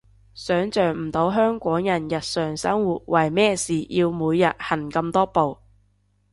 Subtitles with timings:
[0.33, 5.55] 想像唔到香港人日常生活為咩事要每日行咁多步